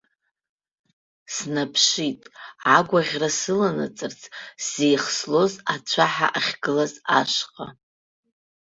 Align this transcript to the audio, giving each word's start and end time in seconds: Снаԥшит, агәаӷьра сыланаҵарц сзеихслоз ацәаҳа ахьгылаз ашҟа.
Снаԥшит, 1.33 2.21
агәаӷьра 2.75 3.29
сыланаҵарц 3.39 4.21
сзеихслоз 4.63 5.53
ацәаҳа 5.73 6.27
ахьгылаз 6.37 6.93
ашҟа. 7.17 7.67